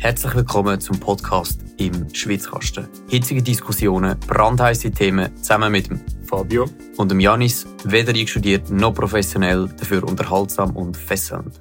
[0.00, 2.88] Herzlich willkommen zum Podcast im Schwitzkasten.
[3.10, 9.68] Hitzige Diskussionen, brandheiße Themen zusammen mit dem Fabio und dem Janis, weder einstudiert noch professionell,
[9.78, 11.60] dafür unterhaltsam und fesselnd.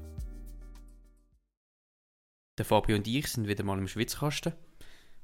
[2.57, 4.53] Der Fabio und ich sind wieder mal im Schwitzkasten.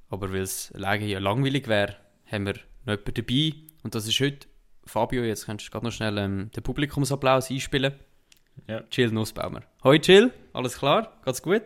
[0.09, 1.95] Aber weil es Lage ja langweilig wäre,
[2.29, 3.53] haben wir noch jemanden dabei.
[3.81, 4.49] Und das ist heute
[4.85, 5.23] Fabio.
[5.23, 7.93] Jetzt kannst du gerade noch schnell ähm, den Publikumsapplaus einspielen.
[8.67, 8.83] Ja.
[8.91, 9.61] Jill Nussbaumer.
[9.85, 11.13] Hoi Jill, alles klar?
[11.23, 11.63] Geht's gut?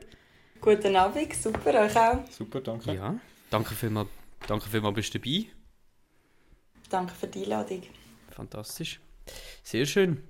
[0.61, 2.19] Guten Abend, super, euch auch.
[2.29, 2.93] Super, danke.
[2.93, 3.17] Ja.
[3.49, 4.09] Danke vielmals,
[4.45, 5.45] danke vielmals bist du dabei.
[6.89, 7.83] Danke für die Einladung.
[8.31, 8.99] Fantastisch.
[9.63, 10.21] Sehr schön.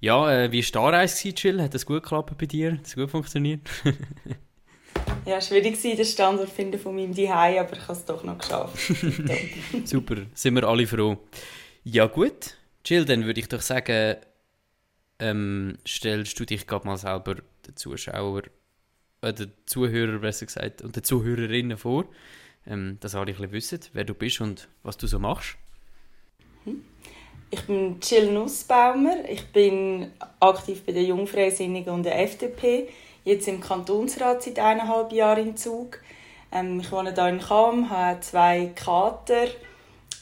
[0.00, 1.62] Ja, äh, wie war die Anreise, Jill?
[1.62, 2.72] Hat das gut geklappt bei dir?
[2.72, 3.60] Hat das gut funktioniert?
[5.24, 8.38] ja, schwierig war den Standort finden von meinem Zuhause, aber ich habe es doch noch
[8.38, 8.76] geschafft.
[9.84, 11.18] Super, sind wir alle froh.
[11.84, 14.16] Ja gut, Jill, dann würde ich doch sagen,
[15.18, 18.42] ähm, stellst du dich gerade mal selber den Zuschauer,
[19.22, 22.04] äh, den Zuhörer besser gesagt, und den Zuhörerinnen vor,
[22.66, 25.56] ähm, dass alle ein bisschen wissen, wer du bist und was du so machst.
[27.50, 32.88] Ich bin Jill Nussbaumer, ich bin aktiv bei der Jungfreisinnigen und der FDP,
[33.24, 36.00] jetzt im Kantonsrat seit eineinhalb Jahren im Zug.
[36.50, 39.48] Ähm, ich wohne hier in Cham, habe zwei Kater,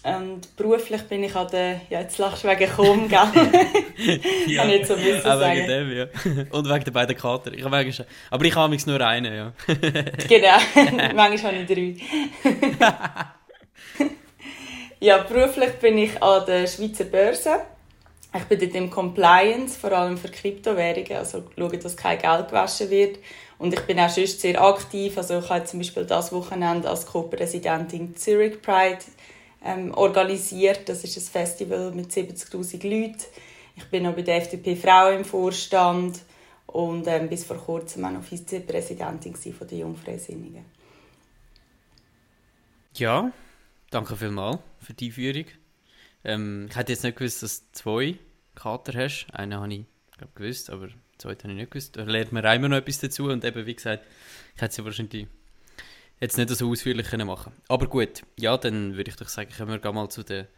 [0.02, 3.18] und beruflich bin ich an der, ja jetzt lachst du wegen Chom, gell?
[4.46, 5.58] ja, Kann ich so müssen auch sagen.
[5.58, 6.06] wegen dem, ja.
[6.50, 7.52] Und wegen der beiden Kater.
[7.52, 9.52] Ich habe schon, aber ich habe nur einen, ja.
[10.28, 13.26] genau, manchmal habe ich drei.
[15.00, 17.60] ja, beruflich bin ich an der Schweizer Börse.
[18.34, 22.88] Ich bin dort im Compliance, vor allem für Kryptowährungen, also schaue, dass kein Geld gewaschen
[22.88, 23.18] wird.
[23.58, 27.04] Und ich bin auch sonst sehr aktiv, also ich habe zum Beispiel das Wochenende als
[27.04, 29.00] Co-Präsidentin Zurich Pride
[29.64, 30.88] ähm, organisiert.
[30.88, 33.24] Das ist ein Festival mit 70'000 Leuten.
[33.76, 36.20] Ich bin auch bei der FDP Frauen im Vorstand
[36.66, 40.64] und ähm, bis vor kurzem auch noch Vizepräsidentin von der Jungfreisinnigen.
[42.94, 43.32] Ja,
[43.90, 45.46] danke vielmals für die Einführung.
[46.24, 48.18] Ähm, ich hätte jetzt nicht gewusst, dass du zwei
[48.54, 49.26] Kater hast.
[49.32, 49.84] Einen habe ich
[50.16, 51.96] glaub, gewusst, aber den zweiten habe ich nicht gewusst.
[51.96, 54.04] Da lernt man immer noch etwas dazu und eben, wie gesagt,
[54.54, 55.28] ich hätte sie wahrscheinlich
[56.20, 59.92] jetzt nicht so ausführlich machen Aber gut, ja, dann würde ich doch sagen, kommen wir
[59.92, 60.48] mal zu der,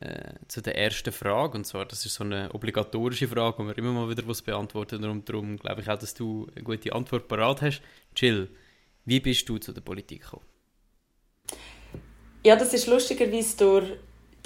[0.00, 1.58] äh, zu der ersten Frage.
[1.58, 5.04] Und zwar, das ist so eine obligatorische Frage, wo wir immer mal wieder was beantworten.
[5.04, 7.82] Und darum glaube ich auch, dass du eine gute Antwort parat hast.
[8.16, 8.48] Jill,
[9.04, 10.46] wie bist du zu der Politik gekommen?
[12.44, 13.86] Ja, das ist lustigerweise durch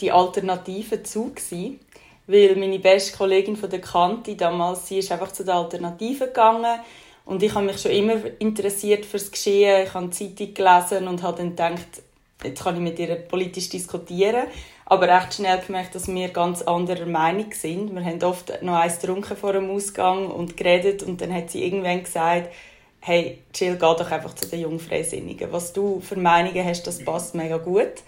[0.01, 1.81] die Alternative zu gewesen,
[2.27, 6.81] weil meine beste Kollegin von der Kante damals, sie ist einfach zu der Alternative gegangen
[7.27, 9.85] und ich habe mich schon immer interessiert fürs Geschehen.
[9.85, 12.03] Ich habe die Zeitung gelesen und habe dann gedacht,
[12.43, 14.45] jetzt kann ich mit ihr politisch diskutieren.
[14.85, 17.93] Aber recht schnell gemerkt, dass wir ganz anderer Meinung sind.
[17.93, 21.65] Wir haben oft noch eins getrunken vor dem Ausgang und geredet und dann hat sie
[21.65, 22.55] irgendwann gesagt,
[23.01, 25.51] hey, Jill, geh doch einfach zu den Jungfreisinnigen.
[25.51, 28.03] Was du für Meinungen hast, das passt mega gut.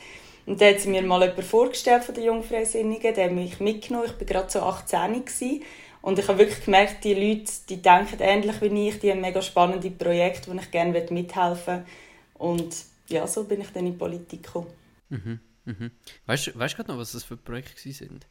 [0.47, 4.07] Und dann hat sie mir mal jemanden vorgestellt von den Jungfreisinnigen, der hat mich mitgenommen.
[4.07, 5.63] Ich war gerade so 18 gewesen.
[6.01, 9.43] Und ich habe wirklich gemerkt, die Leute, die denken ähnlich wie ich, die haben mega
[9.43, 11.91] spannende Projekte, wo ich gerne mithelfen möchte.
[12.35, 12.75] Und
[13.09, 14.69] ja, so bin ich dann in die Politik gekommen.
[15.09, 15.91] Mhm, mhm.
[16.27, 18.27] Weißt du weißt noch, was das für Projekte sind?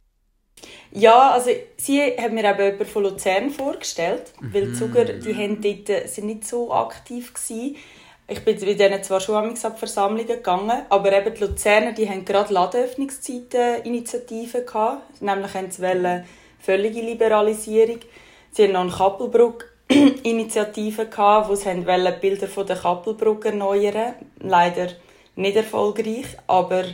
[0.90, 4.54] Ja, also sie hat mir eben jemanden von Luzern vorgestellt, mhm.
[4.54, 7.76] weil Zuger, die haben dort, sind nicht so aktiv gewesen.
[8.30, 12.26] Ich bin bei denen zwar schon an Versammlungen gegangen, aber eben die Luzerner, die haben
[12.26, 15.22] gerade Ladenöffnungszeiten-Initiativen gehabt.
[15.22, 16.26] Nämlich haben sie wollen,
[16.58, 18.00] völlige Liberalisierung.
[18.50, 21.06] Sie hatten noch eine Kappelbrücke-Initiative,
[21.46, 21.70] wo sie
[22.20, 24.88] Bilder von der Kappelbrücke erneuern Leider
[25.36, 26.84] nicht erfolgreich, aber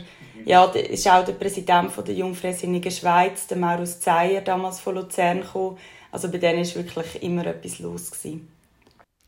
[0.45, 5.41] ja, da ist auch der Präsident der Jungfreisinnigen Schweiz, der Maurus Zeyer, damals von Luzern
[5.41, 5.79] gekommen.
[6.11, 8.11] Also bei denen war wirklich immer etwas los.
[8.11, 8.47] Gewesen.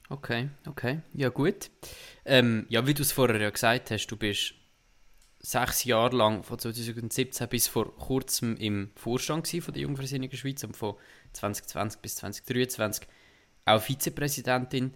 [0.10, 1.00] Okay, okay.
[1.14, 1.70] Ja, gut.
[2.26, 4.54] Ähm, ja, wie du es vorher ja gesagt hast, du bist
[5.48, 10.76] sechs Jahre lang, von 2017 bis vor kurzem im Vorstand von der Jungfreisinnigen Schweiz und
[10.76, 10.96] von
[11.32, 13.08] 2020 bis 2023
[13.64, 14.94] auch Vizepräsidentin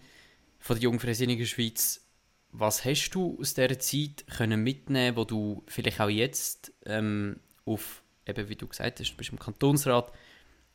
[0.60, 2.06] von der Jungfreisinnigen Schweiz.
[2.50, 8.04] Was hast du aus dieser Zeit können mitnehmen, wo du vielleicht auch jetzt ähm, auf,
[8.28, 10.12] eben wie du gesagt hast, du bist im Kantonsrat,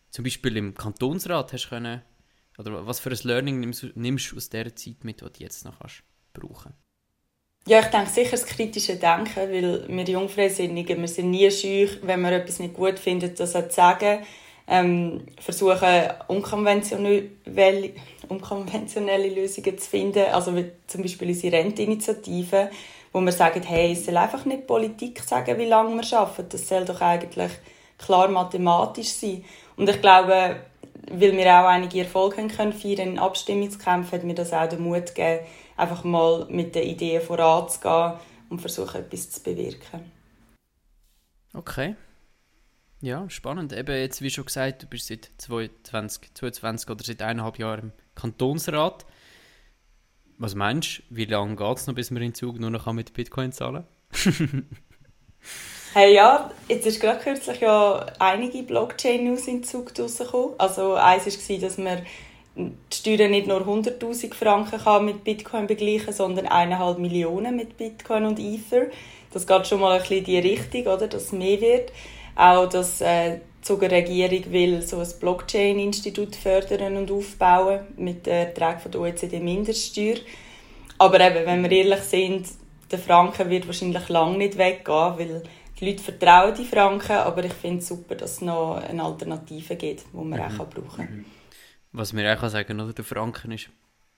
[0.08, 2.00] zum Beispiel im Kantonsrat hast können,
[2.56, 5.66] oder was für ein Learning nimmst, nimmst du aus dieser Zeit mit, was du jetzt
[5.66, 6.02] noch kannst
[6.32, 6.72] brauchen
[7.66, 12.20] ja, ich denke sicher das kritische Denken, weil wir Jungfreisinnigen, wir sind nie scheu, wenn
[12.22, 14.20] wir etwas nicht gut finden, das zu sagen.
[14.68, 17.30] Ähm, versuchen unkonventionelle,
[18.28, 22.70] unkonventionelle Lösungen zu finden, also wie zum Beispiel unsere Rentinitiative,
[23.12, 26.68] wo wir sagen, hey, es soll einfach nicht Politik sagen, wie lange wir arbeiten, das
[26.68, 27.52] soll doch eigentlich
[27.98, 29.44] klar mathematisch sein.
[29.76, 30.56] Und ich glaube,
[31.10, 34.82] weil wir auch einige Erfolge haben können feiern in Abstimmungskämpfen, hat mir das auch den
[34.82, 35.44] Mut gegeben,
[35.76, 38.14] einfach mal mit den Ideen voranzugehen
[38.48, 40.10] und versuchen, etwas zu bewirken.
[41.52, 41.96] Okay.
[43.00, 43.72] Ja, spannend.
[43.72, 47.92] Eben jetzt, wie schon gesagt, du bist seit 2020, 22 oder seit eineinhalb Jahren im
[48.14, 49.04] Kantonsrat.
[50.38, 53.12] Was meinst du, wie lange geht es noch, bis man in Zug nur noch mit
[53.12, 54.68] Bitcoin zahlen kann?
[55.94, 60.58] hey, ja, jetzt ist gerade kürzlich ja einige Blockchain-News in Zug rausgekommen.
[60.58, 62.04] Also eins war, dass man
[62.56, 68.24] die Steuern nicht nur 100'000 Franken kann mit Bitcoin begleichen sondern 1,5 Millionen mit Bitcoin
[68.24, 68.86] und Ether.
[69.32, 71.92] Das geht schon mal ein bisschen in die Richtung, oder, dass es mehr wird.
[72.34, 78.80] Auch, dass äh, die Regierung will so ein Blockchain-Institut fördern und aufbauen mit der Ertrag
[78.80, 80.16] von der OECD-Mindeststeuer.
[80.98, 82.46] Aber eben, wenn wir ehrlich sind,
[82.90, 85.42] der Franken wird wahrscheinlich lange nicht weggehen, weil
[85.78, 89.76] die Leute vertrauen die Franken, aber ich finde es super, dass es noch eine Alternative
[89.76, 90.60] gibt, die man mhm.
[90.60, 91.24] auch brauchen kann.
[91.96, 93.70] Was wir auch sagen kann, der Franken ist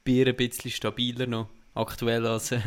[0.07, 2.61] ein bisschen stabiler noch aktuell als, äh,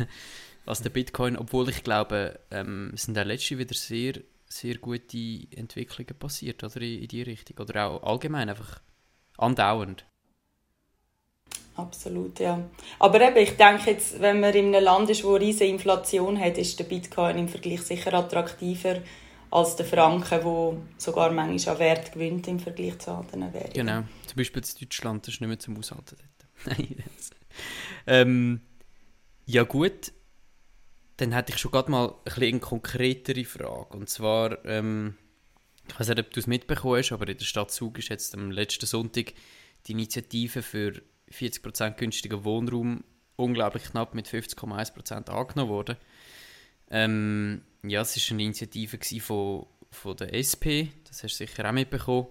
[0.64, 4.14] als der Bitcoin, obwohl ich glaube, ähm, es sind auch letzte wieder sehr
[4.52, 8.80] sehr gute Entwicklungen passiert oder in, in die Richtung oder auch allgemein einfach
[9.38, 10.04] andauernd.
[11.74, 12.62] Absolut, ja.
[12.98, 16.58] Aber eben, ich denke jetzt, wenn man in einem Land ist, wo riesige Inflation hat,
[16.58, 18.96] ist der Bitcoin im Vergleich sicher attraktiver
[19.52, 23.72] als der Franken, wo sogar manchmal an Wert gewinnt im Vergleich zu anderen Währungen.
[23.74, 26.16] Genau, zum Beispiel in Deutschland, das ist nicht mehr zum Aushalten
[26.64, 26.78] dort.
[28.06, 28.62] ähm,
[29.44, 30.12] ja gut,
[31.18, 33.94] dann hätte ich schon gerade mal ein bisschen eine konkretere Frage.
[33.98, 35.18] Und zwar, ähm,
[35.86, 38.34] ich weiß nicht, ob du es mitbekommen hast, aber in der Stadt Zug ist jetzt
[38.34, 39.34] am letzten Sonntag
[39.86, 43.04] die Initiative für 40% günstiger Wohnraum
[43.36, 45.96] unglaublich knapp mit 50,1% angenommen worden.
[46.90, 51.72] Ähm, ja, es war eine Initiative von, von der SP, das hast du sicher auch
[51.72, 52.28] mitbekommen.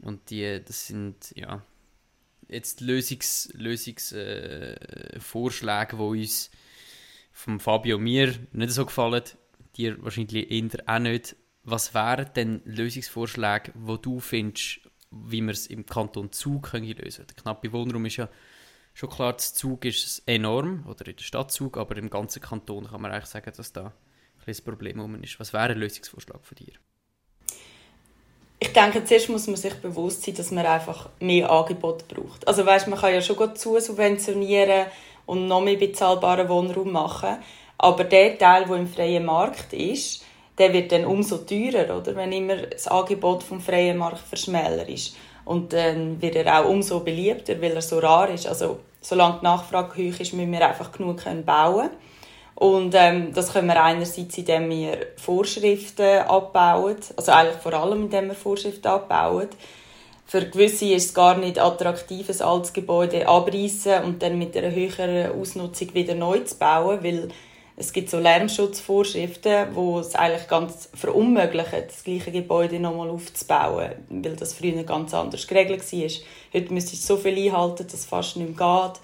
[0.00, 1.64] Und die, das sind, ja,
[2.48, 6.50] jetzt Lösungs, Lösungsvorschläge, äh, die uns
[7.32, 9.22] vom Fabio mir nicht so gefallen,
[9.76, 11.36] dir wahrscheinlich eher auch nicht.
[11.64, 14.80] Was wären denn Lösungsvorschläge, wo du findest,
[15.10, 17.28] wie wir es im Kanton Zug können lösen können?
[17.28, 18.28] Der knappe Wohnraum ist ja
[18.94, 22.88] schon klar, das Zug ist enorm, oder in der Stadt Zug, aber im ganzen Kanton
[22.88, 23.94] kann man eigentlich sagen, dass da
[24.46, 25.38] das Problem ist.
[25.38, 26.72] Was wäre ein Lösungsvorschlag von dir?
[28.58, 32.46] Ich denke, zuerst muss man sich bewusst sein, dass man einfach mehr Angebot braucht.
[32.46, 34.86] Also weißt, man kann ja schon gut zusubventionieren,
[35.26, 37.38] und noch mehr bezahlbaren Wohnraum machen.
[37.78, 40.24] Aber der Teil, der im freien Markt ist,
[40.58, 42.14] der wird dann umso teurer, oder?
[42.14, 45.16] wenn immer das Angebot vom freien Markt verschmäler ist.
[45.44, 48.46] Und dann wird er auch umso beliebter, weil er so rar ist.
[48.46, 51.90] Also, solange die Nachfrage hoch ist, müssen wir einfach genug bauen
[52.54, 58.28] und ähm, das können wir einerseits, indem wir Vorschriften abbauen, also eigentlich vor allem, indem
[58.28, 59.48] wir Vorschriften abbauen,
[60.26, 64.70] für gewisse ist es gar nicht attraktiv, ein altes Gebäude abreißen und dann mit einer
[64.70, 67.28] höheren Ausnutzung wieder neu zu bauen, weil
[67.76, 74.36] es gibt so Lärmschutzvorschriften, wo es eigentlich ganz verunmöglichen, das gleiche Gebäude nochmal aufzubauen, weil
[74.36, 76.08] das früher ganz anders geregelt war.
[76.54, 79.00] Heute müsste so viel einhalten, dass es fast nicht mehr geht.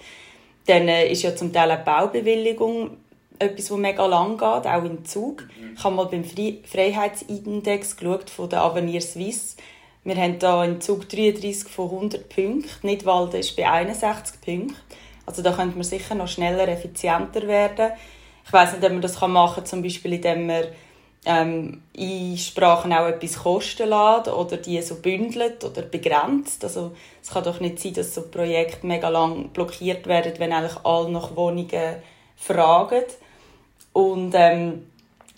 [0.67, 2.97] Dann äh, ist ja zum Teil eine Baubewilligung
[3.39, 5.47] etwas, das mega lang geht, auch im Zug.
[5.75, 9.55] Ich habe mal beim Freiheitsindex geschaut von der Avenir Suisse
[10.03, 12.87] wir haben hier in Zug 33 von 100 Punkten.
[12.87, 14.75] Nidwalden ist bei 61 Punkten.
[15.25, 17.91] Also da könnte man sicher noch schneller, effizienter werden.
[18.45, 20.63] Ich weiß nicht, ob man das machen kann, zum Beispiel indem man
[21.25, 26.63] ähm, Einsprachen auch etwas kosten lässt oder die so bündelt oder begrenzt.
[26.63, 30.83] Also es kann doch nicht sein, dass so Projekte mega lang blockiert werden, wenn eigentlich
[30.85, 31.97] alle nach Wohnungen
[32.37, 33.03] fragen.
[33.93, 34.85] Und ähm,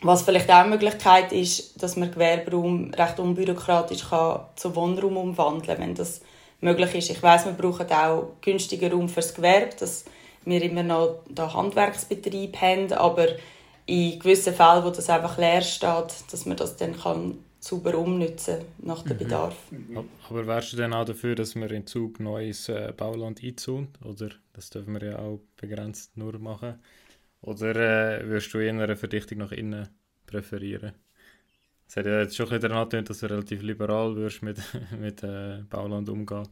[0.01, 5.65] was vielleicht auch eine Möglichkeit ist, dass man Gewerberaum recht unbürokratisch kann zu Wohnraum umwandeln
[5.65, 6.21] kann, wenn das
[6.59, 7.09] möglich ist.
[7.11, 10.05] Ich weiß, wir brauchen auch günstigen Raum fürs Gewerbe, dass
[10.45, 13.27] wir immer noch da Handwerksbetrieb haben, aber
[13.85, 18.65] in gewissen Fällen, wo das einfach leer steht, dass man das dann kann sauber umnutzen
[18.79, 19.19] nach dem mhm.
[19.19, 19.55] Bedarf.
[20.29, 23.89] Aber wärst du denn auch dafür, dass man in Zug neues äh, Bauland einzieht?
[24.03, 26.79] Oder das dürfen wir ja auch begrenzt nur machen?
[27.41, 27.75] Oder
[28.19, 29.89] äh, würdest du eher eine Verdichtung nach innen
[30.25, 30.93] präferieren?
[31.87, 34.57] Es hat ja jetzt schon ein bisschen daran dass du relativ liberal wirst mit,
[34.99, 36.47] mit äh, Bauland umgehen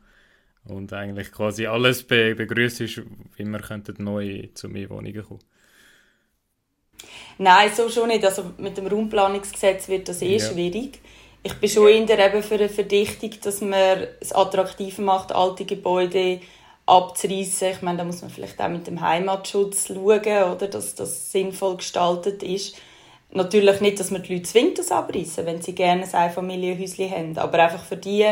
[0.66, 5.40] und eigentlich quasi alles be begrüßt, wie wir könnten neu zu mehr Wohnungen kommen.
[7.38, 8.26] Nein, so schon nicht.
[8.26, 10.46] Also mit dem Raumplanungsgesetz wird das eh ja.
[10.46, 11.00] schwierig.
[11.42, 16.42] Ich bin schon eher eben für eine Verdichtung, dass man es attraktiver macht, alte Gebäude
[16.90, 17.70] abzureißen.
[17.70, 21.78] Ich meine, da muss man vielleicht auch mit dem Heimatschutz schauen, oder, dass das sinnvoll
[21.78, 22.76] gestaltet ist.
[23.32, 27.38] Natürlich nicht, dass man die Leute zwingt, das abreißen, wenn sie gerne ein Einfamilienhäuschen haben.
[27.38, 28.26] Aber einfach für die,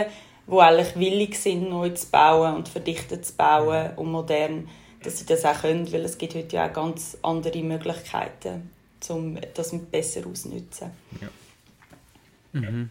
[0.48, 4.68] die eigentlich willig sind, neu zu bauen und verdichtet zu bauen und modern,
[5.04, 8.72] dass sie das auch können, weil es gibt heute ja auch ganz andere Möglichkeiten,
[9.10, 10.92] um das besser auszunutzen.
[11.22, 12.60] Ja.
[12.60, 12.90] Mhm.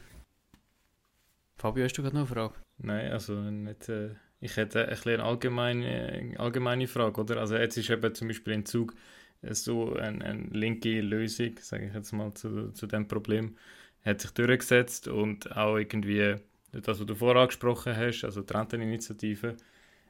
[1.57, 2.55] Fabio, hast du gerade noch eine Frage?
[2.79, 3.89] Nein, also nicht...
[3.89, 4.11] Äh
[4.47, 7.39] ich hätte ein eine allgemeine, allgemeine Frage, oder?
[7.39, 8.95] Also jetzt ist eben zum Beispiel in Zug
[9.43, 13.57] so eine, eine linke Lösung, sage ich jetzt mal, zu, zu dem Problem,
[14.05, 16.37] hat sich durchgesetzt und auch irgendwie
[16.73, 19.57] das, was du vorher angesprochen hast, also die Renteninitiative,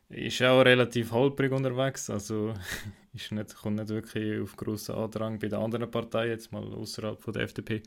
[0.09, 2.55] ist auch relativ holprig unterwegs, also
[3.15, 7.21] ist nicht, kommt nicht wirklich auf grossen Andrang bei den anderen Parteien, jetzt mal außerhalb
[7.21, 7.83] von der FDP.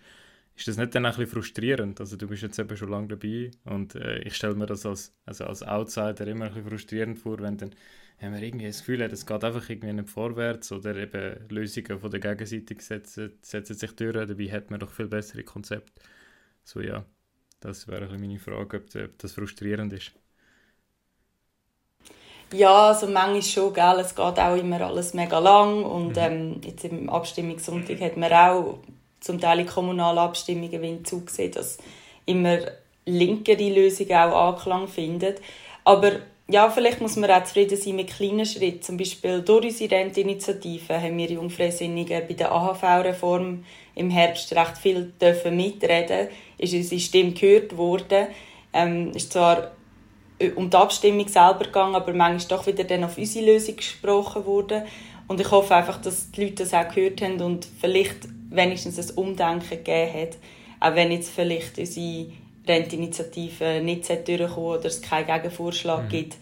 [0.60, 2.02] Ist das nicht dann ein bisschen frustrierend?
[2.02, 5.16] Also du bist jetzt eben schon lange dabei und äh, ich stelle mir das als,
[5.26, 7.72] also als Outsider immer ein bisschen frustrierend vor, wenn dann
[8.20, 11.98] wenn man irgendwie das Gefühl hat, es geht einfach irgendwie nicht vorwärts oder eben Lösungen
[12.02, 15.94] von der Gegenseite setzen, setzen sich durch, dabei hat man doch viel bessere Konzepte.
[16.66, 17.06] So ja,
[17.62, 20.12] das wäre meine Frage, ob, ob das frustrierend ist.
[22.52, 24.00] Ja, also manchmal schon, gell?
[24.02, 26.18] es geht auch immer alles mega lang und mhm.
[26.18, 28.80] ähm, jetzt im Abstimmungssonntag hat man auch
[29.20, 31.78] zum Teil in kommunalen Abstimmungen wie in Zug gesehen, dass
[32.26, 32.60] immer
[33.06, 35.36] linkere Lösungen auch Anklang finden.
[35.84, 36.12] Aber
[36.48, 38.82] ja, vielleicht muss man auch zufrieden sein mit kleinen Schritten.
[38.82, 43.64] Zum Beispiel durch unsere Rentinitiative haben wir Jungfreisinnigen bei der AHV-Reform
[43.96, 46.30] im Herbst recht viel dürfen mitreden.
[46.58, 48.28] Ist unsere Stimme gehört worden.
[48.74, 49.72] Ähm, ist zwar
[50.40, 54.46] äh, um die Abstimmung selber gegangen, aber manchmal doch wieder dann auf unsere Lösung gesprochen
[54.46, 54.84] worden.
[55.30, 59.16] Und ich hoffe einfach, dass die Leute das auch gehört haben und vielleicht wenigstens ein
[59.16, 60.38] Umdenken gegeben hat.
[60.80, 62.32] Auch wenn jetzt vielleicht unsere
[62.68, 66.10] Rentinitiative nicht durchkommen oder es keinen Gegenvorschlag mhm.
[66.10, 66.38] gibt.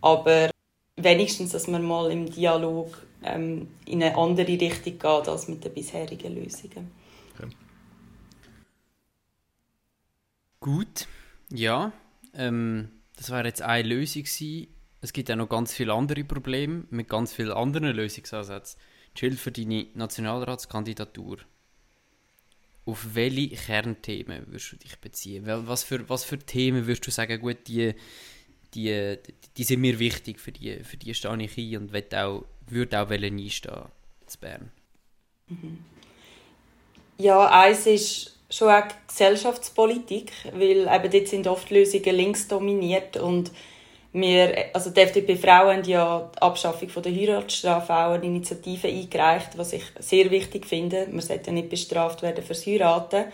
[0.00, 0.50] Aber
[0.96, 5.72] wenigstens, dass man mal im Dialog ähm, in eine andere Richtung geht als mit den
[5.72, 6.90] bisherigen Lösungen.
[7.38, 7.48] Okay.
[10.58, 11.06] Gut,
[11.48, 11.92] ja.
[12.34, 14.66] Ähm, das wäre jetzt eine Lösung gewesen.
[15.02, 18.80] Es gibt auch noch ganz viele andere Probleme mit ganz vielen anderen Lösungsansätzen.
[19.14, 21.38] Chill für deine Nationalratskandidatur
[22.84, 25.44] auf welche Kernthemen würdest du dich beziehen?
[25.46, 27.94] Was für, was für Themen würdest du sagen, gut, die,
[28.74, 29.18] die,
[29.56, 33.10] die sind mir wichtig, für die, für die stehe ich ein und auch, würde auch
[33.10, 33.82] einstehen
[34.20, 34.70] in Bern?
[35.48, 35.78] Mhm.
[37.18, 43.52] Ja, eins ist schon auch Gesellschaftspolitik, weil eben dort sind oft Lösungen links dominiert und
[44.12, 49.56] wir, also die FDP-Frauen haben ja die Abschaffung von der Heiratsstrafe auch eine Initiative eingereicht,
[49.56, 51.06] was ich sehr wichtig finde.
[51.10, 53.24] Man sollte ja nicht bestraft werden fürs Heiraten,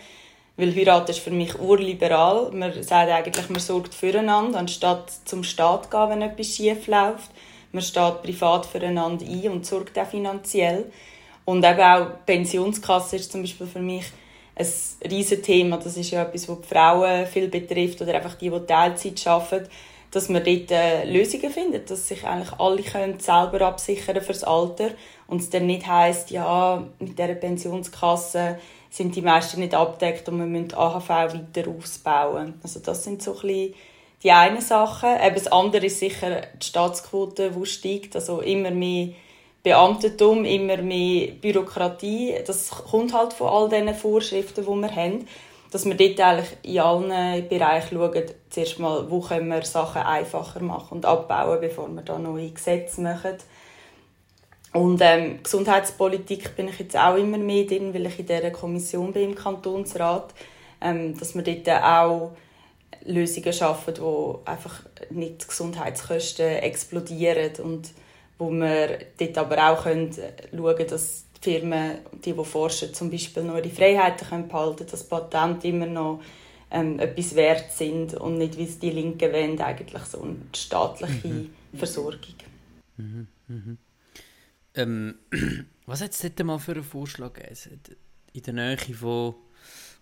[0.55, 2.51] weil Heiraten ist für mich urliberal.
[2.51, 7.29] Man sagt eigentlich, man sorgt füreinander, anstatt zum Staat zu gehen, wenn etwas schief läuft.
[7.73, 10.85] Man steht privat füreinander ein und sorgt auch finanziell.
[11.43, 14.05] Und eben auch die Pensionskasse ist zum Beispiel für mich
[14.55, 14.67] ein
[15.09, 15.77] riesiges Thema.
[15.77, 19.67] Das ist ja etwas, was die Frauen viel betrifft oder einfach die, die Teilzeit arbeiten
[20.11, 24.91] dass man dort äh, Lösungen findet, dass sich eigentlich alle können selber absichern fürs Alter
[25.27, 28.57] und es dann nicht heißt, ja, mit dieser Pensionskasse
[28.89, 32.55] sind die meisten nicht abdeckt und wir müssen AHV weiter ausbauen.
[32.63, 33.73] Also das sind so ein bisschen
[34.23, 35.17] die eine Sache.
[35.23, 39.09] Eben das andere ist sicher die Staatsquote, die steigt, also immer mehr
[39.61, 42.35] Beamtentum, immer mehr Bürokratie.
[42.47, 45.27] Das kommt halt von all diesen Vorschriften, die wir haben
[45.71, 50.61] dass wir dort eigentlich in allen Bereichen schauen, zuerst mal, wo können wir Sachen einfacher
[50.61, 53.35] machen und abbauen, bevor wir da neue Gesetze machen.
[54.73, 59.13] Und ähm, Gesundheitspolitik bin ich jetzt auch immer mehr drin, weil ich in dieser Kommission
[59.13, 60.33] bin im Kantonsrat,
[60.81, 62.31] ähm, dass wir dort auch
[63.03, 67.91] Lösungen schaffen, wo einfach nicht die Gesundheitskosten explodieren und
[68.37, 73.09] wo wir dort aber auch können schauen können, dass die Firmen, die, die forschen, zum
[73.09, 76.21] Beispiel noch ihre Freiheiten können behalten können, dass Patente immer noch
[76.71, 81.27] ähm, etwas wert sind und nicht, wie es die Linken wollen, eigentlich so eine staatliche
[81.27, 81.49] mhm.
[81.73, 82.35] Versorgung.
[82.97, 83.27] Mhm.
[83.47, 83.77] Mhm.
[84.75, 85.15] Ähm,
[85.85, 87.81] was hat es dort mal für einen Vorschlag gegeben?
[88.33, 89.35] In der Nähe von,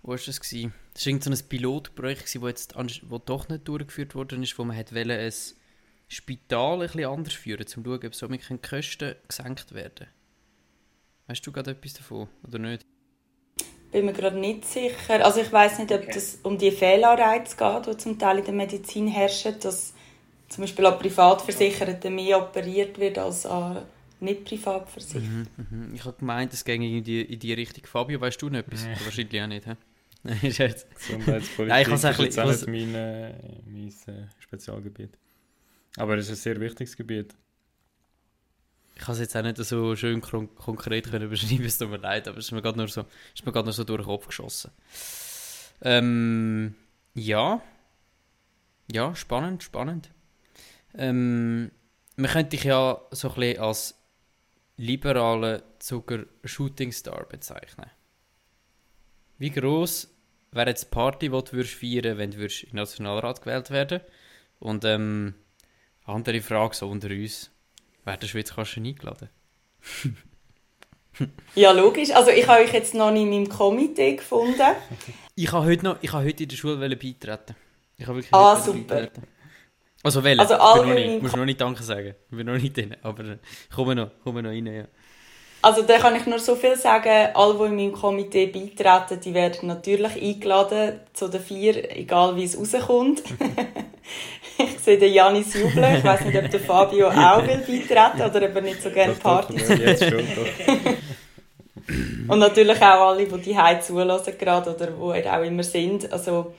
[0.01, 0.41] wo war das?
[0.41, 0.73] Gewesen?
[0.93, 2.75] Das war so ein Pilotprojekt, das jetzt
[3.09, 5.33] wo doch nicht durchgeführt worden ist, wo man hat wollen, ein
[6.09, 10.07] Spital ein bisschen anders führen, um zu schauen, ob so die Kosten gesenkt werden
[11.27, 12.85] Weißt du gerade etwas davon oder nicht?
[13.91, 15.23] Bin mir gerade nicht sicher.
[15.23, 16.11] Also ich weiß nicht, ob okay.
[16.13, 19.93] das um die Fehlanreize geht, die zum Teil in der Medizin herrschen, dass
[20.49, 23.85] zum Beispiel an Privatversicherten mehr operiert wird als an
[24.19, 25.47] nicht Privatversicherten.
[25.57, 25.95] Mhm, mhm.
[25.95, 27.85] Ich habe gemeint, es ging in die, in die Richtung.
[27.85, 28.85] Fabio, weißt du noch etwas?
[28.85, 28.95] Nee.
[29.03, 29.65] Wahrscheinlich auch nicht?
[30.23, 33.33] Gesundheitspolitik Nein, ich ist jetzt auch nicht mein, äh,
[33.65, 35.17] mein äh, Spezialgebiet.
[35.97, 37.35] Aber es ist ein sehr wichtiges Gebiet
[38.97, 42.27] ich kann es jetzt auch nicht so schön konkret können beschreiben, es tut mir leid,
[42.27, 44.71] aber es ist mir gerade nur so, ist mir nur so durch den Kopf geschossen.
[45.81, 46.73] Ähm,
[47.13, 47.61] ja.
[48.91, 50.09] ja, spannend, spannend.
[50.95, 51.71] Ähm,
[52.15, 53.95] man könnte dich ja so ein bisschen als
[54.77, 57.91] liberalen Zucker-Shooting-Star bezeichnen.
[59.37, 60.09] Wie groß
[60.53, 64.01] wäre jetzt die Party, die du würdest feiern wenn du in den Nationalrat gewählt werden
[64.57, 65.35] Und ähm,
[66.05, 67.51] andere Frage so unter uns.
[68.07, 69.27] Wäre der Schweizkasten eingeladen?
[71.55, 72.11] ja, logisch.
[72.11, 74.61] Also ich habe euch jetzt noch nicht in meinem Komitee gefunden.
[75.35, 77.53] ich habe heute, noch, ich habe heute in der Schule beitreten.
[77.97, 78.95] Ich habe wirklich ah, super.
[78.95, 79.23] Beitreten.
[80.03, 80.39] Also wählen.
[80.39, 82.15] Also alle ich bin noch nicht, musst noch nicht Danke sagen.
[82.31, 84.85] Ich bin noch nicht drin, aber ich komme noch, komme noch rein, ja.
[85.61, 89.33] Also da kann ich nur so viel sagen, alle, die in meinem Komitee beitreten, die
[89.33, 93.21] werden natürlich eingeladen zu den vier, egal wie es rauskommt.
[94.75, 98.47] ich sehe den Janis jubeln, ich weiß nicht, ob der Fabio auch will beitreten oder
[98.47, 99.69] ob er nicht so gerne Partys.
[99.69, 100.19] Jetzt schon,
[102.27, 106.11] Und natürlich auch alle, die die Hause zulassen gerade oder wo auch immer sind.
[106.11, 106.53] Also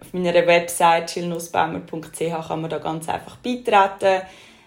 [0.00, 4.22] auf meiner Website chillnussbaumer.ch kann man da ganz einfach beitreten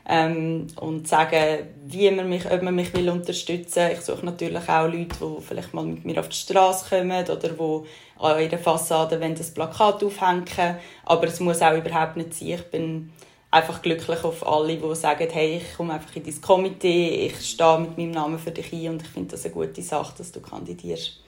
[0.08, 3.90] ähm, und sagen, wie man mich, ob man mich will unterstützen.
[3.92, 7.50] Ich suche natürlich auch Leute, die vielleicht mal mit mir auf die Straße kommen oder
[7.50, 10.78] die an ihrer Fassade das Plakat aufhängen.
[11.06, 12.50] Aber es muss auch überhaupt nicht sein.
[12.50, 13.12] Ich bin
[13.50, 17.80] einfach glücklich auf alle, die sagen, hey, ich komme einfach in dein Komitee, ich stehe
[17.80, 20.42] mit meinem Namen für dich ein und ich finde das eine gute Sache, dass du
[20.42, 21.22] kandidierst.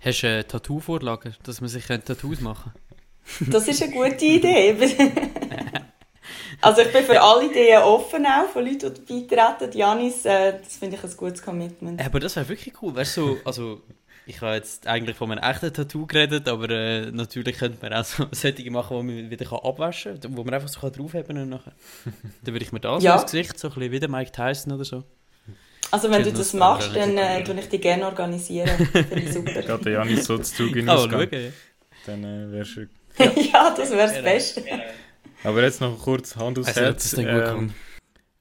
[0.00, 2.72] Hast du eine Tattoo-Vorlage, dass man sich Tattoos machen
[3.38, 3.50] kann?
[3.50, 4.74] Das ist eine gute Idee.
[6.60, 9.76] Also ich bin für alle Ideen offen auch, von Leuten, die beitreten.
[9.76, 12.04] Janis, äh, das finde ich ein gutes Commitment.
[12.04, 12.94] Aber das wäre wirklich cool.
[12.94, 13.82] Weißt du, also
[14.26, 18.04] ich habe jetzt eigentlich von einem echten Tattoo geredet, aber äh, natürlich könnte man auch
[18.04, 21.48] so Sättige machen, die man wieder abwaschen kann, wo man einfach so draufheben kann.
[21.48, 21.72] Nachher.
[22.44, 23.14] Dann würde ich mir das ja.
[23.14, 25.04] ins Gesicht, so ein bisschen wie der Mike Tyson oder so.
[25.90, 28.68] Also wenn du das machst, dann äh, ich dich gerne organisieren.
[28.92, 29.60] Finde ich super.
[29.62, 31.28] Gerade der Janis so zu Zug in oh, schauen.
[32.06, 32.86] Dann äh, wärst du...
[33.18, 33.32] Ja.
[33.34, 34.64] ja, das wäre das Beste.
[35.42, 37.12] Aber jetzt noch kurz Hand aufs also, Herz.
[37.16, 37.72] Ähm,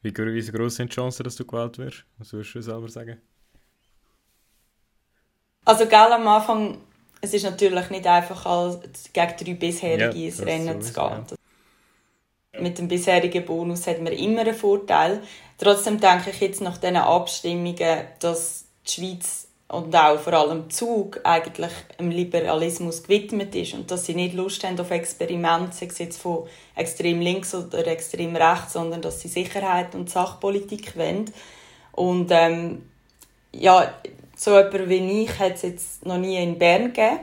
[0.02, 2.06] wie, wie groß sind die Chancen, dass du gewählt wirst?
[2.18, 3.22] Was würdest du selber sagen?
[5.66, 6.78] Also, gell, am Anfang,
[7.22, 8.80] es ist natürlich nicht einfach, als
[9.14, 11.26] gegen drei bisherige ja, ins Rennen zu gehen.
[12.54, 12.62] Ja.
[12.62, 15.22] Mit dem bisherigen Bonus hat man immer einen Vorteil.
[15.58, 21.22] Trotzdem denke ich jetzt nach diesen Abstimmungen, dass die Schweiz und auch vor allem Zug
[21.24, 26.00] eigentlich dem Liberalismus gewidmet ist und dass sie nicht Lust haben auf Experimente, sei es
[26.00, 31.32] jetzt von extrem links oder extrem rechts, sondern dass sie Sicherheit und Sachpolitik wollen.
[31.92, 32.84] Und ähm,
[33.52, 33.94] ja,
[34.36, 37.20] so jemand wie ich hat es jetzt noch nie in Bern gegeben.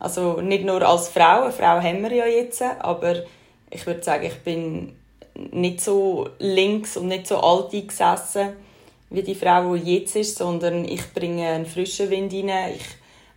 [0.00, 3.22] Also nicht nur als Frau, eine Frau haben wir ja jetzt, aber
[3.70, 4.96] ich würde sagen, ich bin
[5.52, 8.65] nicht so links und nicht so alt eingesessen
[9.10, 12.74] wie die Frau, die jetzt ist, sondern ich bringe einen frischen Wind rein.
[12.74, 12.84] Ich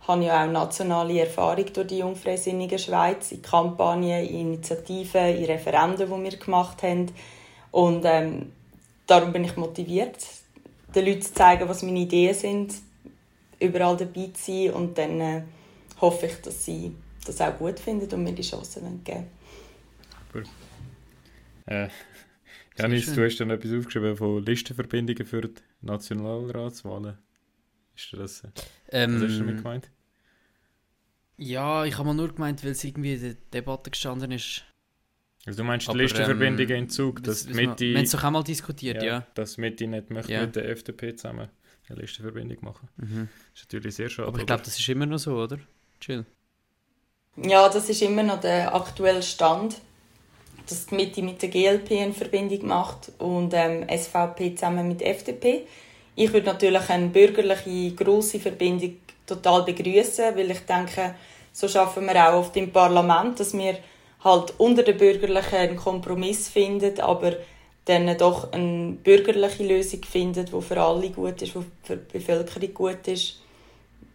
[0.08, 6.08] habe ja auch nationale Erfahrung durch die Jungfreisinnige Schweiz, in Kampagnen, in Initiativen, in Referenden,
[6.08, 7.12] die wir gemacht haben.
[7.70, 8.52] Und ähm,
[9.06, 10.16] darum bin ich motiviert,
[10.94, 12.74] den Leuten zu zeigen, was meine Ideen sind,
[13.60, 15.42] überall dabei zu sein und dann äh,
[16.00, 19.26] hoffe ich, dass sie das auch gut finden und mir die Chance geben
[20.32, 20.48] wollen.
[21.66, 21.88] Äh,
[22.82, 27.18] Janis, du hast dann etwas aufgeschrieben von Listenverbindungen für die Nationalratswahlen.
[27.96, 28.42] Ist das,
[28.90, 29.90] ähm, was hast du damit gemeint?
[31.36, 34.64] Ja, ich habe mal nur gemeint, weil es irgendwie in der Debatte gestanden ist.
[35.46, 37.84] Also du meinst die Listenverbindungen ähm, in Zug, dass das, Mitte...
[37.86, 39.08] Wir haben es doch auch mal diskutiert, ja.
[39.08, 39.26] ja.
[39.34, 40.42] Dass Mitte nicht möchte ja.
[40.42, 41.48] mit der FDP zusammen
[41.88, 42.88] eine Listenverbindung machen.
[42.96, 43.28] Mhm.
[43.52, 44.28] Das ist natürlich sehr schade.
[44.28, 45.58] Aber ich glaube, das ist immer noch so, oder?
[46.00, 46.24] Chill.
[47.36, 49.80] Ja, das ist immer noch der aktuelle Stand
[50.70, 55.66] dass die Mitte mit der GLP eine Verbindung macht und ähm, SVP zusammen mit FDP.
[56.14, 61.14] Ich würde natürlich eine bürgerliche große Verbindung total begrüßen, weil ich denke,
[61.52, 63.78] so schaffen wir auch oft im Parlament, dass wir
[64.22, 67.32] halt unter den Bürgerlichen einen Kompromiss finden, aber
[67.84, 72.74] dann doch eine bürgerliche Lösung finden, die für alle gut ist, die für die Bevölkerung
[72.74, 73.39] gut ist.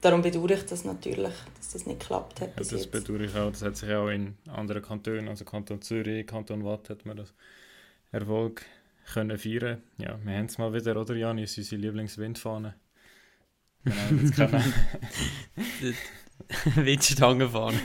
[0.06, 1.34] Darum bedauere ich das natürlich,
[1.74, 2.50] das nicht geklappt hat.
[2.50, 2.92] Ja, das jetzt.
[2.92, 3.50] bedauere ich auch.
[3.50, 7.34] Das hat sich auch in anderen Kantonen, also Kanton Zürich, Kanton Watt, hat man das
[8.12, 8.64] Erfolg
[9.12, 9.82] können feiern.
[9.98, 12.76] Ja, wir haben es mal wieder, oder Janis, unsere Lieblingswindfahne.
[13.84, 14.74] Genau, jetzt können.
[16.86, 17.80] Windstangenfahne.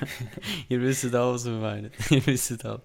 [0.69, 1.91] Ihr wisst auch, was wir meinen.
[2.11, 2.83] Ihr wisst auch.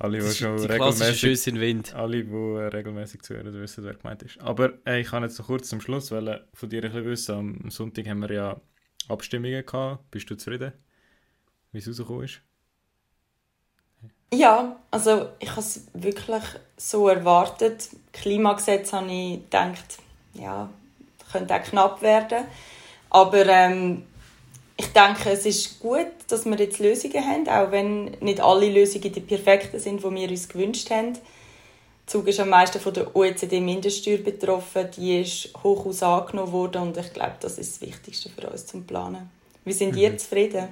[0.00, 1.94] Alle, die schon die regelmäßig, in Wind.
[1.94, 4.40] alle, die regelmäßig zuhören, wissen, wer gemeint ist.
[4.40, 7.34] Aber äh, ich kann jetzt noch kurz zum Schluss weil, von dir ein bisschen wissen.
[7.36, 8.60] Am Sonntag haben wir ja
[9.08, 10.10] Abstimmungen gehabt.
[10.10, 10.72] Bist du zufrieden,
[11.72, 12.40] wie es rausgekommen ist?
[14.32, 16.42] Ja, also ich habe es wirklich
[16.76, 17.90] so erwartet.
[18.12, 19.98] Klimagesetz habe ich gedacht,
[20.34, 20.70] ja,
[21.30, 22.46] könnte auch knapp werden.
[23.10, 24.04] Aber ähm,
[24.76, 29.12] ich denke, es ist gut, dass wir jetzt Lösungen haben, auch wenn nicht alle Lösungen
[29.12, 31.18] die perfekten sind, die wir uns gewünscht haben.
[32.02, 34.90] Der Zug ist am meisten von der OECD-Mindeststeuer betroffen.
[34.96, 38.86] Die ist hoch angenommen worden und ich glaube, das ist das Wichtigste für uns zum
[38.86, 39.30] Planen.
[39.64, 39.98] Wie sind mhm.
[39.98, 40.68] ihr zufrieden?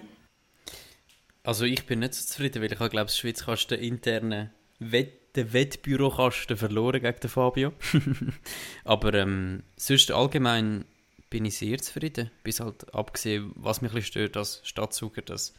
[1.42, 5.36] Also ich bin nicht so zufrieden, weil ich glaube, die Schweiz kannst den internen Wett,
[5.36, 7.72] den Wettbürokasten verloren gegen den Fabio.
[8.84, 10.84] Aber ähm, sonst allgemein
[11.30, 12.30] bin ich sehr zufrieden.
[12.42, 15.54] Bis halt abgesehen, was mich ein bisschen stört als Stadtzuger, dass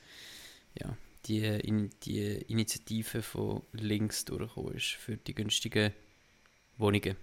[0.79, 5.91] ja, die, in, die Initiative von links durchgekommen ist für die günstigen
[6.77, 7.15] Wohnungen.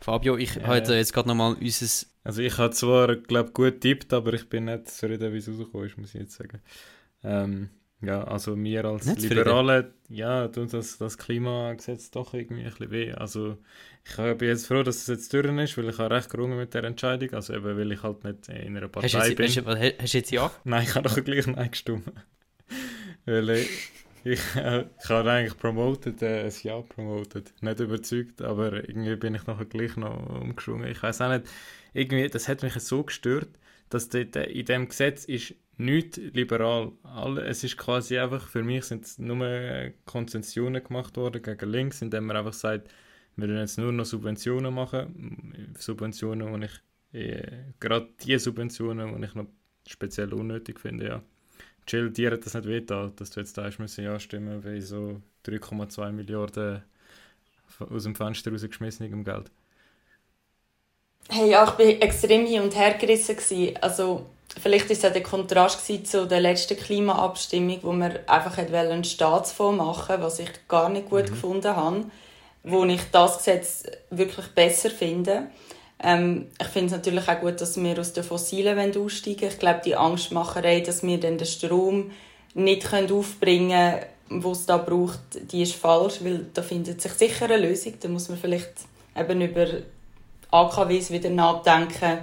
[0.00, 2.06] Fabio, ich äh, habe jetzt gerade nochmal unser...
[2.24, 5.86] Also ich habe zwar, glaube gut tippt, aber ich bin nicht zufrieden, wie es rausgekommen
[5.86, 6.60] ist, muss ich jetzt sagen.
[7.24, 7.70] Ähm,
[8.00, 12.90] ja, also mir als Nicht Liberale, ja, tut das, das Klimagesetz doch irgendwie ein bisschen
[12.90, 13.12] weh.
[13.12, 13.58] Also
[14.04, 16.74] ich bin jetzt froh, dass es jetzt durch ist, weil ich habe recht gerungen mit
[16.74, 17.32] der Entscheidung.
[17.32, 19.46] Also eben, weil ich halt nicht in einer Partei hast bin.
[19.46, 20.50] Hast du, hast du jetzt ja?
[20.64, 22.10] Nein, ich habe doch gleich Nein gestimmt.
[23.24, 23.90] Weil ich,
[24.24, 27.52] ich, äh, ich habe eigentlich promoted, äh, ein Ja promoted.
[27.62, 30.88] Nicht überzeugt, aber irgendwie bin ich nachher gleich noch umgeschwungen.
[30.90, 31.46] Ich weiß auch nicht,
[31.92, 33.48] irgendwie, das hat mich so gestört,
[33.88, 36.92] dass dort in diesem Gesetz ist nicht liberal.
[37.02, 42.26] Alle, es ist quasi einfach, für mich sind nur Konzessionen gemacht worden gegen links, indem
[42.26, 42.88] man einfach sagt,
[43.36, 45.74] wir wollen jetzt nur noch Subventionen machen.
[45.78, 49.46] Subventionen, die ich, äh, gerade die Subventionen, die ich noch
[49.86, 51.22] speziell unnötig finde, ja.
[51.86, 54.80] Chill, dir hat das nicht wehgetan, dass du jetzt da hast müssen ja stimmen, weil
[54.80, 56.82] so 3,2 Milliarden
[57.78, 59.50] aus dem Fenster rausgeschmissenem Geld.
[61.28, 63.36] Hey, ja, ich war extrem hin und her gerissen.
[63.80, 64.26] Also,
[64.60, 69.78] vielleicht war es auch der Kontrast zu der letzten Klimaabstimmung, wo wir einfach einen Staatsfonds
[69.78, 71.30] machen was ich gar nicht gut mhm.
[71.30, 72.04] gefunden habe,
[72.64, 75.48] wo ich das Gesetz wirklich besser finde.
[76.02, 79.48] Ähm, ich finde es natürlich auch gut, dass wir aus den Fossilen aussteigen.
[79.48, 82.10] Ich glaube, die Angstmacherei, dass wir dann den Strom
[82.54, 85.20] nicht aufbringen können, was es da braucht,
[85.52, 87.94] die ist falsch, weil da findet sich sicher eine Lösung.
[88.00, 88.72] Da muss man vielleicht
[89.16, 89.66] eben über
[90.50, 92.18] AKWs wieder nachdenken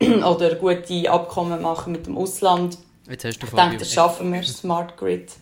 [0.24, 2.78] oder gute Abkommen machen mit dem Ausland.
[3.08, 5.32] Jetzt hast du ich denke, das schaffen wir, Smart Grid.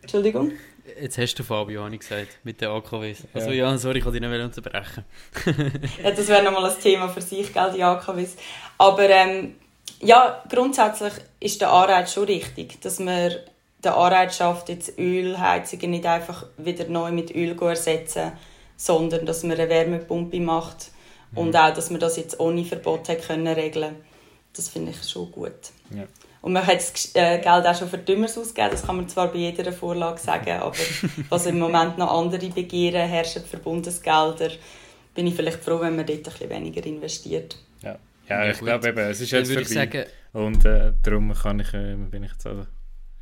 [0.00, 0.52] Entschuldigung?
[1.00, 3.24] Jetzt hast du Fabio, habe ich gesagt, mit den AKWs.
[3.32, 5.04] Also ja, sorry, ich wollte dich nicht unterbrechen.
[6.02, 8.36] ja, das wäre nochmal ein Thema für sich, gell, die AKWs.
[8.78, 9.56] Aber ähm,
[10.00, 13.32] ja, grundsätzlich ist der Anreiz schon richtig, dass man
[13.84, 18.32] den Anreiz schafft, jetzt Ölheizungen nicht einfach wieder neu mit Öl zu ersetzen,
[18.76, 20.90] sondern dass man eine Wärmepumpe macht
[21.34, 21.56] und mhm.
[21.56, 23.96] auch, dass man das jetzt ohne Verbot können regeln
[24.52, 25.52] Das finde ich schon gut.
[25.90, 26.04] Ja.
[26.42, 29.28] Und man hat das äh, Geld auch schon für Dümmers ausgegeben, das kann man zwar
[29.28, 30.74] bei jeder Vorlage sagen, aber
[31.28, 34.50] was im Moment noch andere Begehren herrschen für Bundesgelder,
[35.14, 37.58] bin ich vielleicht froh, wenn man dort ein bisschen weniger investiert.
[37.82, 37.98] Ja,
[38.28, 39.64] ja, ja ich glaube eben, es ist jetzt vorbei.
[39.64, 42.66] Sagen, und äh, darum kann ich, äh, bin ich jetzt also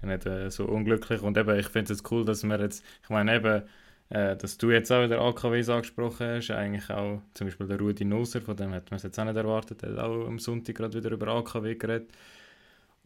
[0.02, 1.22] nicht äh, so unglücklich.
[1.22, 3.62] Und eben, ich finde es cool, dass wir jetzt, ich meine eben,
[4.11, 8.04] äh, dass du jetzt auch wieder AKWs angesprochen hast, eigentlich auch zum Beispiel der Rudi
[8.04, 10.76] Noser, von dem hat man es jetzt auch nicht erwartet, der hat auch am Sonntag
[10.76, 12.11] gerade wieder über AKW geredet.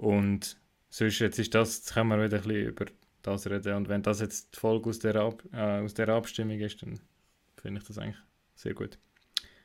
[0.03, 0.57] Und
[0.89, 2.87] sonst jetzt ist das, jetzt können wir wieder ein bisschen über
[3.23, 3.77] das reden.
[3.77, 6.99] Und wenn das jetzt die Folge aus der, Ab äh, aus der Abstimmung ist, dann
[7.57, 8.21] finde ich das eigentlich
[8.57, 8.99] sehr gut.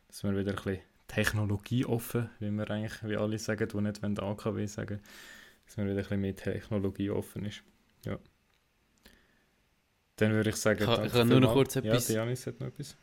[0.07, 4.19] Dass wir wieder ein bisschen technologieoffen, wie wir eigentlich, wie alle sagen, die nicht wenn
[4.19, 5.01] AKW sagen,
[5.65, 7.63] dass man wieder ein bisschen mehr technologieoffen ist.
[8.05, 8.19] Ja.
[10.17, 12.09] Dann würde ich sagen, ich, ich kann nur noch kurz etwas.
[12.09, 12.95] Ja, Janis hat noch etwas.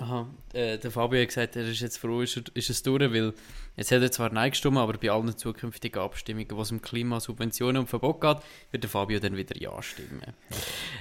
[0.00, 3.34] Aha, äh, der Fabio hat gesagt, er ist jetzt froh, ist, ist es durch, weil
[3.76, 7.80] jetzt hat er zwar Nein gestimmt, aber bei allen zukünftigen Abstimmungen, wo es um Klimasubventionen
[7.80, 8.36] und Verbot geht,
[8.70, 10.22] wird der Fabio dann wieder Ja stimmen.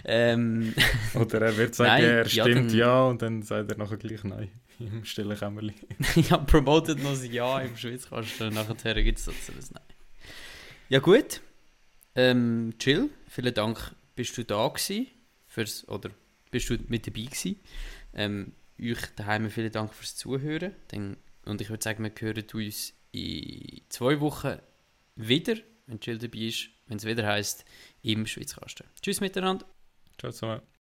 [0.03, 0.73] ähm,
[1.13, 4.23] Oder er wird sagen, Nein, er stimmt ja, ja, und dann sagt er nachher gleich
[4.23, 5.75] Nein im stillen Kämmerli.
[6.15, 9.83] ja, promotet noch ein Ja im Schweizkasten, nachher gibt es dazu ein Nein.
[10.89, 11.41] Ja gut,
[12.15, 15.05] ähm, chill, vielen Dank, bist du da gewesen
[15.45, 16.09] fürs, oder
[16.49, 17.59] bist du mit dabei gewesen.
[18.15, 20.73] Ähm, euch daheim vielen Dank fürs Zuhören.
[20.89, 24.59] Dann, und ich würde sagen, wir hören uns in zwei Wochen
[25.15, 25.55] wieder,
[25.87, 27.65] wenn Jill dabei ist, wenn es wieder heisst,
[28.01, 28.85] im Schweizkasten.
[29.01, 29.65] Tschüss miteinander.
[30.17, 30.61] Ciao zusammen.